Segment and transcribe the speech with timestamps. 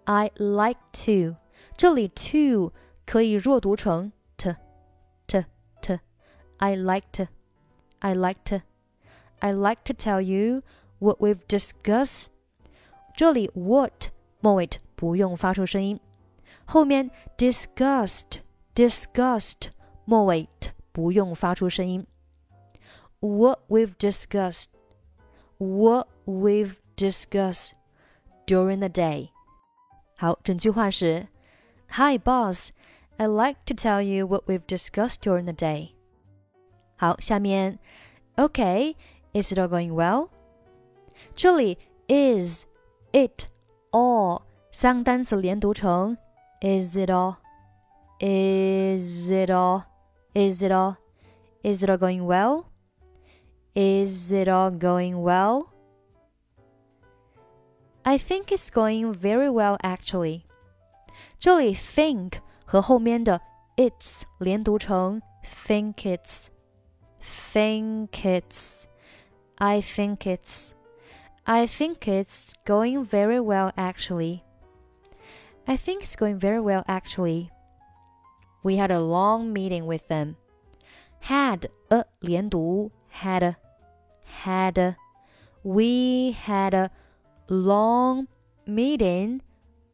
[0.06, 1.36] I like to，
[1.78, 2.74] 这里 to
[3.06, 4.56] 可以弱读成 t
[5.28, 5.46] t
[5.82, 7.28] t。I like to,
[8.00, 8.62] I like to,
[9.40, 10.64] I like to tell you
[10.98, 12.28] what we've discussed。
[13.16, 14.08] 这里 what
[14.42, 16.00] 末尾不用发出声音，
[16.66, 18.40] 后面 discussed
[18.76, 19.70] discussed
[20.04, 20.50] 末尾
[20.94, 22.06] 不用发出声音。
[23.20, 24.68] What we've discussed,
[25.58, 27.72] what we've discussed
[28.46, 29.30] during the day。
[30.16, 31.28] 好，整句话是：
[31.92, 32.70] Hi boss,
[33.18, 35.92] I'd like to tell you what we've discussed during the day。
[36.98, 37.80] 好，下面，
[38.36, 38.96] Okay,
[39.34, 40.30] is it all going well？
[41.36, 42.66] 这里 is,
[43.12, 43.48] it,
[43.92, 46.18] all 三个单词连读成
[46.62, 47.36] Is it all?
[48.20, 49.84] Is it all?
[50.35, 50.97] is it all
[51.63, 52.67] is it all going well?
[53.75, 55.73] Is it all going well?
[58.05, 60.43] I think it's going very well actually.
[61.39, 63.41] 这里 think 和后面的
[63.77, 65.23] it's 连读成
[65.67, 66.49] think it's
[67.23, 68.85] think it's
[69.57, 70.73] I think it's
[71.47, 74.43] I think it's going very well actually.
[75.67, 77.54] I think it's going very well actually.
[78.65, 80.37] We had a long meeting with them.
[81.21, 83.57] Had a 连读 had a,
[84.43, 84.97] had a.
[85.63, 86.91] We had a
[87.47, 88.27] long
[88.67, 89.41] meeting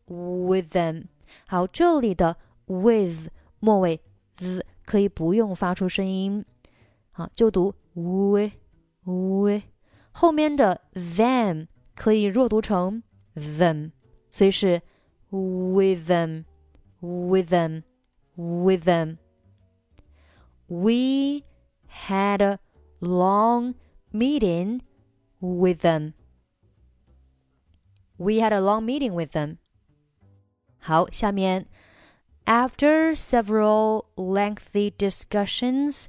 [0.07, 1.09] with them.
[1.47, 2.37] 好，这里的
[2.67, 3.29] with
[3.59, 4.01] 末尾
[4.37, 6.45] z 可以不用发出声音，
[7.11, 8.53] 好，就读 with
[9.05, 9.63] with。
[10.13, 11.67] 后面的 them
[11.97, 13.03] 可以弱读成
[13.35, 13.91] them，
[14.31, 14.83] 所以是
[15.31, 16.45] with them,
[17.01, 17.83] with them,
[18.40, 19.20] with them.
[20.68, 21.44] We
[21.88, 22.60] had a
[23.00, 23.76] long
[24.12, 24.82] meeting
[25.40, 26.14] with them.
[28.18, 29.58] We had a long meeting with them.
[30.80, 31.68] 好，下面
[32.46, 36.08] After several lengthy discussions,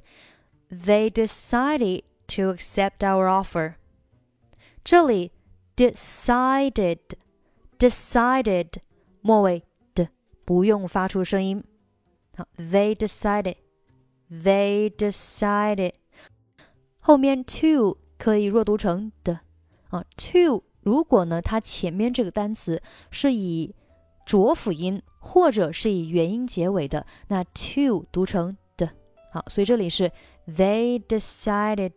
[0.69, 3.75] they decided to accept our offer.
[4.83, 5.31] 这里
[5.75, 6.99] decided
[7.79, 8.79] decided
[9.21, 9.63] 末尾
[9.95, 10.09] 的
[10.45, 11.63] 不用发出声音。
[12.35, 13.55] 好，They decided,
[14.31, 15.93] they decided。
[16.99, 19.39] 后面 to 可以弱读成的
[19.89, 23.73] 啊，to 如果呢它前面这个单词是以
[24.25, 28.89] 浊辅音或者是以元音结尾的，那 to 读成的。
[29.31, 30.11] 好，所以这里是
[30.47, 31.93] they decided,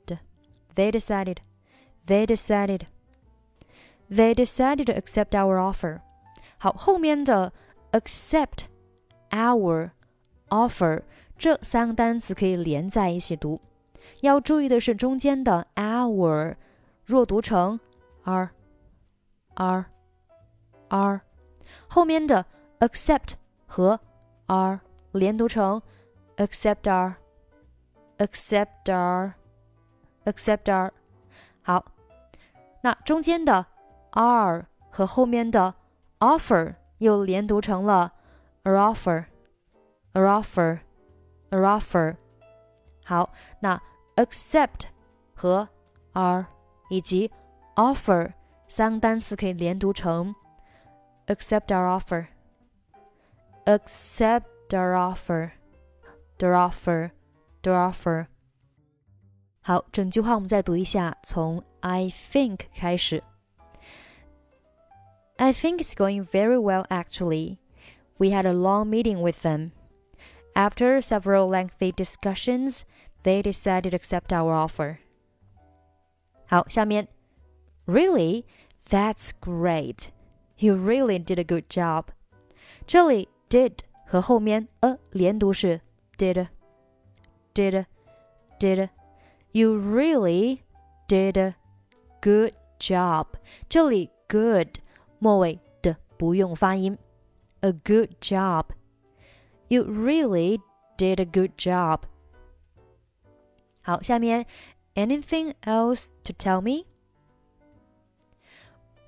[0.75, 1.39] they decided,
[2.07, 2.83] they decided,
[4.09, 6.01] they decided to accept our offer.
[6.59, 7.53] 好，后面的
[7.93, 8.67] accept
[9.31, 9.91] our
[10.50, 11.02] offer
[11.38, 13.60] 这三个单词可以连在一起读，
[14.22, 16.56] 要注意的是中间的 our
[17.06, 17.80] 若读成
[18.24, 18.52] r
[19.56, 19.86] r
[20.88, 21.22] r，
[21.88, 22.46] 后面的
[22.80, 23.34] accept
[23.66, 24.00] 和
[24.46, 24.80] r
[25.12, 25.82] 连读成
[26.38, 27.16] accept r
[28.18, 29.34] accept r
[30.26, 30.94] accept r。
[31.62, 31.86] 好，
[32.82, 33.66] 那中间的
[34.12, 35.74] r 和后面的
[36.20, 38.14] offer 又连读成了
[38.64, 39.26] a offer
[40.15, 40.81] offer
[41.51, 42.17] a offer。
[43.05, 43.81] 好，那
[44.17, 44.85] accept
[45.35, 45.69] 和
[46.13, 46.47] r
[46.91, 47.31] 以及
[47.77, 48.33] offer
[48.69, 50.35] 三个单词可以连读成
[51.27, 52.27] accept our offer
[53.65, 55.51] accept our offer
[56.39, 57.11] the offer
[57.63, 58.27] the offer。
[59.63, 63.23] 好，整句话我们再读一下，从 I think 开始。
[65.37, 67.59] I think it's going very well, actually.
[68.19, 69.71] We had a long meeting with them.
[70.55, 72.85] After several lengthy discussions,
[73.23, 74.99] they decided to accept our offer.
[76.47, 77.09] 好，下面，
[77.87, 78.45] Really,
[78.89, 80.11] that's great.
[80.59, 82.07] You really did a good job.
[82.87, 85.81] 这里 did 和后面 a 连读是
[86.19, 86.49] did,
[87.55, 87.87] did,
[88.59, 88.91] did.
[89.53, 90.61] You really
[91.09, 91.55] did a
[92.21, 93.27] good job.
[93.69, 94.79] 这里 good
[95.19, 96.99] 末尾的不用发音。
[97.61, 98.67] A good job.
[99.69, 100.61] You really
[100.99, 102.01] did a good job.
[103.83, 104.47] 好，下面
[104.95, 106.87] anything else to tell me?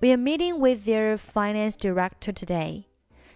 [0.01, 2.85] We are meeting with their finance director today.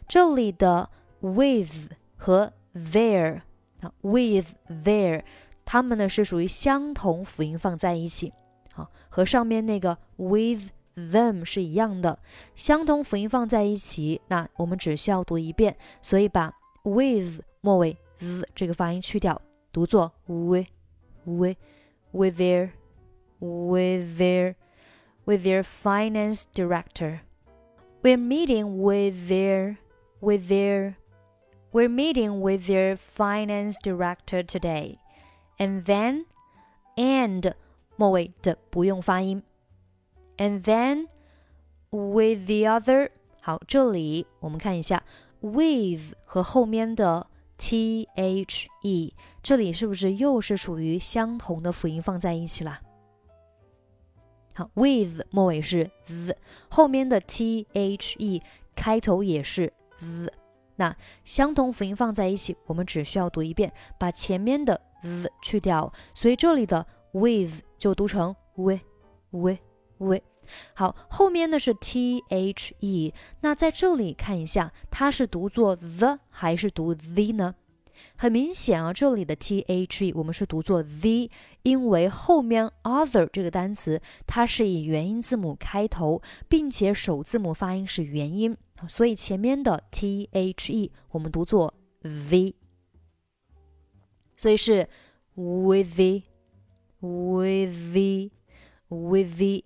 [0.08, 3.42] 这里的 with 和 their
[3.80, 5.22] 啊，with their，
[5.64, 8.32] 它们呢是属于相同辅音放在一起，
[8.72, 12.18] 好，和上面那个 with them 是一样的，
[12.54, 19.40] 相同辅音放在一起，那我们只需要读一遍，所以把 with 末尾 z 这个发音去掉，
[19.72, 20.68] 读作 with
[21.24, 21.56] with
[22.12, 22.70] with their
[23.40, 24.54] with their
[25.24, 27.20] with their finance director.
[28.02, 29.76] We're meeting with their
[30.20, 30.94] with their
[31.72, 34.98] we're meeting with their finance director today.
[35.58, 36.26] And then
[36.96, 37.54] and
[37.96, 39.42] 末尾的不用发音。
[40.36, 41.08] And then
[41.90, 43.10] with the other
[43.40, 45.02] 好，这里我们看一下
[45.41, 47.27] with 和后面的
[47.57, 52.79] t h e，这里是不是又是属于相同的辅音放在一起了？
[54.53, 56.35] 好，with 末尾是 z，
[56.69, 58.41] 后面的 t h e
[58.75, 60.31] 开头也是 z。
[60.75, 60.95] 那
[61.25, 68.79] 相同辅音放在一起，我们只需要读一遍，把前面的 z 去掉，所以这里的 with 就读成 w
[69.31, 69.57] w
[69.99, 70.30] w。
[70.73, 77.55] 好，后面呢是 t h e，那在这里看一下，它是读作 the 还是读 the 呢？
[78.15, 81.29] 很明显啊，这里的 t h e 我们是读作 the，
[81.63, 88.55] 因为后面 other 这个单词它是以元音字母开头，并且首字母发音是元音，
[88.87, 92.53] 所以前面的 t h e 我们读作 the，
[94.35, 94.87] 所以是
[95.35, 99.63] with the，with the，with the。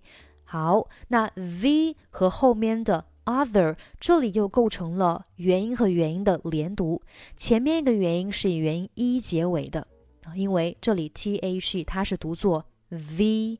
[0.48, 7.02] 好，那 the 和后面的 other 这里又构成了元音和元音的连读，
[7.36, 9.88] 前面一个元音是以元音 e 结尾的
[10.22, 13.58] 啊，因为这里 t h 它是读作 v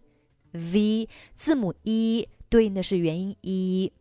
[0.53, 3.93] v 字母 e 对应的是元音 e，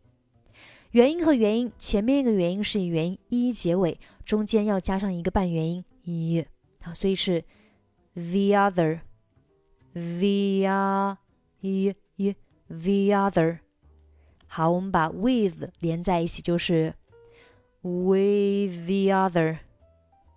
[0.92, 6.46] 元音和元音前面一个元音是以元音 e 结尾，中间要加上一个半元音一
[6.82, 7.42] 啊，所以是
[8.14, 9.00] the other
[9.92, 11.18] the a
[11.60, 12.34] e e
[12.67, 13.59] the other。
[14.47, 16.93] 好，我们把 with 连在一起，就是
[17.81, 19.59] with the other,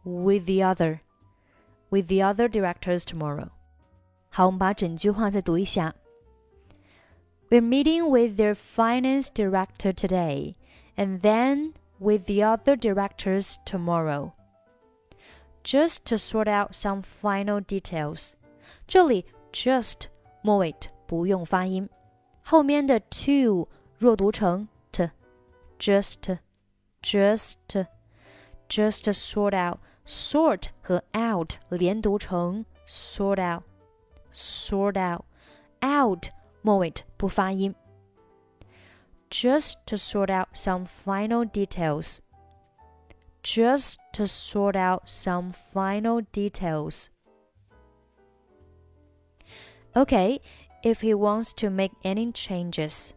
[0.05, 1.00] with the other,
[1.91, 3.49] with the other directors tomorrow。
[4.29, 5.94] 好，我们把整句话再读一下。
[7.50, 10.55] We're meeting with their finance director today,
[10.96, 14.32] and then with the other directors tomorrow,
[15.62, 18.32] just to sort out some final details.
[18.87, 20.06] 这里 just
[20.43, 20.75] 末尾
[21.06, 21.88] 不用发音，
[22.49, 23.69] 后面的 to
[23.99, 25.11] 弱读成 t
[25.79, 26.38] just
[27.02, 27.56] just
[28.69, 33.62] just sort out sort 和 out 连读成 sort out
[34.32, 35.25] sort out
[35.81, 36.31] out
[36.62, 37.75] 末尾不发音。
[39.31, 42.20] Just to sort out some final details.
[43.43, 47.11] Just to sort out some final details.
[49.94, 50.41] Okay,
[50.82, 53.11] if he wants to make any changes.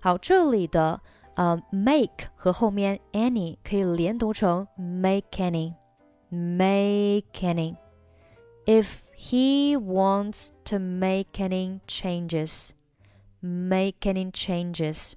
[0.00, 1.00] 好，这里的
[1.34, 15.12] 呃 make 和后面 any 可以连读成 make any，make any。If he wants to make any changes，make any changes。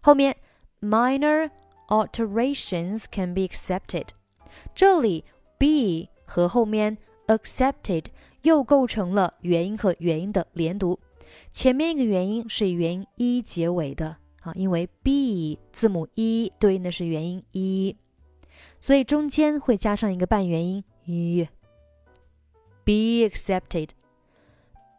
[0.00, 0.36] 后面
[0.80, 1.50] minor
[1.88, 4.08] alterations can be accepted。
[4.74, 5.24] 这里
[5.58, 8.06] be 和后面 accepted
[8.44, 10.98] 又构成了元音和元音的连读。
[11.52, 17.96] 前面一个元音是以元音 e 结尾的啊，因为 b 字母 e 对应的是元音 e，
[18.78, 23.90] 所以中间会加上一个半元音 e。Be accepted,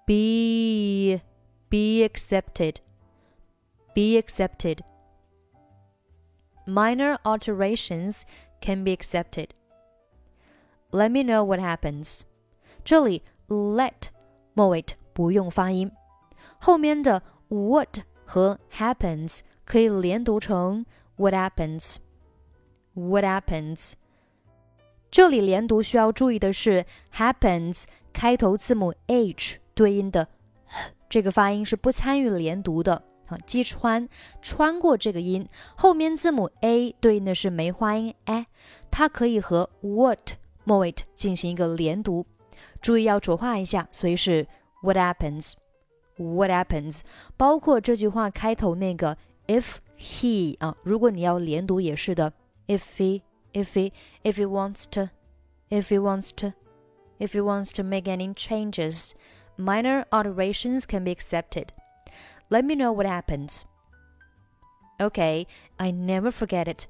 [0.06, 1.22] be
[1.70, 2.76] be accepted,
[3.94, 4.80] be accepted.
[6.66, 8.22] Minor alterations
[8.62, 9.50] can be accepted.
[10.92, 12.22] Let me know what happens.
[12.86, 14.09] 这里 let
[14.55, 15.91] 末尾不用发音。
[16.59, 20.85] 后面的 what 和 happens 可以连读成
[21.17, 21.97] what happens。
[22.95, 23.93] What happens？
[25.11, 30.27] 这里连读需要注意的是，happens 开头字母 h 对应的
[31.09, 34.09] 这个发音是不参与连读的啊，击穿
[34.41, 38.47] 穿过这个音，后面字母 a 对应的是梅花音 a，
[38.91, 40.33] 它可以和 what
[40.65, 42.27] 末尾进行一个连读，
[42.86, 44.48] 注意要浊化一下，所以是
[44.82, 47.02] what happens。what happens，
[47.38, 49.18] 包括这句话开头那个
[49.48, 52.34] if he 啊，如果你要连读也是的，
[52.68, 53.22] if he
[53.54, 53.92] if he
[54.24, 55.10] if he wants to
[55.70, 56.54] if he wants to
[57.20, 59.14] If he wants to make any changes,
[59.56, 61.68] minor alterations can be accepted.
[62.50, 63.62] Let me know what happens.
[64.98, 65.46] Okay,
[65.78, 66.88] I never forget it.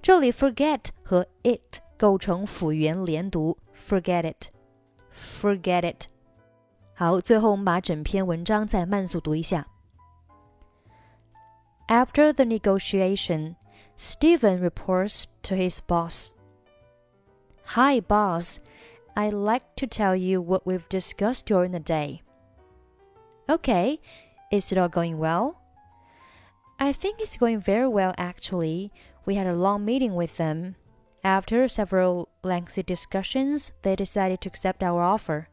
[0.00, 4.34] 这里 forget 和 it 构成辅元连读，forget
[5.13, 6.07] forget it。
[6.93, 9.67] 好，最后我们把整篇文章再慢速读一下。
[11.87, 13.55] After the negotiation,
[13.97, 16.31] Steven reports to his boss.
[17.75, 18.59] Hi, boss.
[19.15, 22.21] I'd like to tell you what we've discussed during the day.
[23.47, 23.99] Okay,
[24.51, 25.55] is it all going well?
[26.77, 28.91] I think it's going very well, actually.
[29.25, 30.75] We had a long meeting with them.
[31.23, 35.49] After several lengthy discussions, they decided to accept our offer.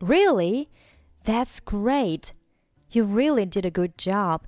[0.00, 0.68] Really?
[1.24, 2.32] That's great.
[2.90, 4.46] You really did a good job.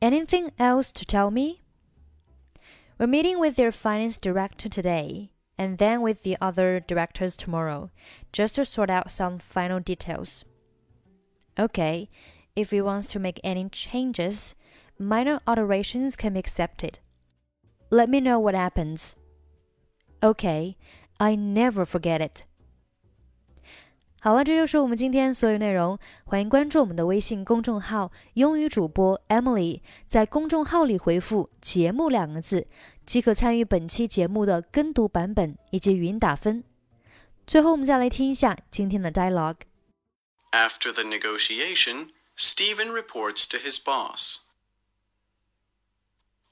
[0.00, 1.62] Anything else to tell me?
[2.98, 7.90] We're meeting with their finance director today, and then with the other directors tomorrow,
[8.32, 10.44] just to sort out some final details.
[11.58, 12.10] Okay,
[12.54, 14.54] if he wants to make any changes,
[14.98, 16.98] minor alterations can be accepted.
[17.90, 19.14] Let me know what happens.
[20.22, 20.76] Okay,
[21.18, 22.42] I never forget it.
[24.20, 25.98] 好了，这就是我们今天所有内容。
[26.22, 32.68] 欢迎关注我们的微信公众号“英语主播 Emily”，在公众号里回复“节目”两个字，
[33.04, 36.62] 即可参与本期节目的跟读版本以及语音打分。
[37.44, 39.62] 最后，我们再来听一下今天的 dialogue。
[40.52, 44.38] After the negotiation, Steven reports to his boss.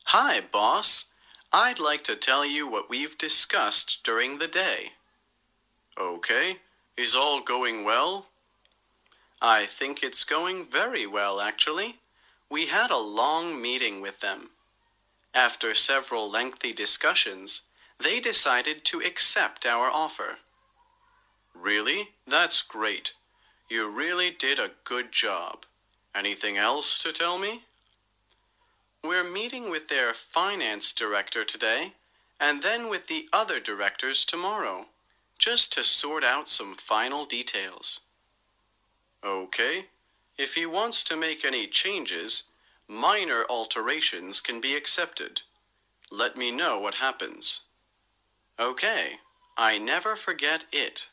[0.07, 1.05] Hi, boss.
[1.53, 4.93] I'd like to tell you what we've discussed during the day.
[5.99, 6.59] Okay.
[6.97, 8.27] Is all going well?
[9.43, 11.97] I think it's going very well, actually.
[12.49, 14.51] We had a long meeting with them.
[15.35, 17.63] After several lengthy discussions,
[17.99, 20.39] they decided to accept our offer.
[21.53, 22.11] Really?
[22.29, 23.15] That's great.
[23.69, 25.65] You really did a good job.
[26.15, 27.63] Anything else to tell me?
[29.03, 31.95] We're meeting with their finance director today,
[32.39, 34.87] and then with the other directors tomorrow,
[35.39, 38.01] just to sort out some final details.
[39.25, 39.87] Okay,
[40.37, 42.45] if he wants to make any changes,
[42.87, 45.43] minor alterations can be accepted.
[46.11, 47.61] Let me know what happens.
[48.59, 49.21] Okay,
[49.57, 51.09] I never forget it.